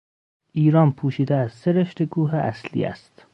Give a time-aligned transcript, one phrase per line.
[0.51, 3.25] ایران پوشیده از سه رشته کوه اصلی است.